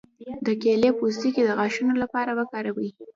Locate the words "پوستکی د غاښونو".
0.97-1.93